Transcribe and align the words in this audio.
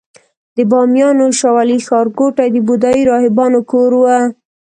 د 0.55 0.57
بامیانو 0.71 1.25
شاولې 1.39 1.77
ښارګوټي 1.87 2.47
د 2.51 2.57
بودايي 2.67 3.03
راهبانو 3.11 3.59
کور 3.71 3.91
و 4.01 4.03